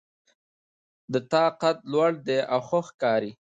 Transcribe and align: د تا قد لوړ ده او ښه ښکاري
د 1.11 1.15
تا 1.31 1.45
قد 1.61 1.77
لوړ 1.91 2.11
ده 2.27 2.39
او 2.53 2.59
ښه 2.67 2.79
ښکاري 2.87 3.31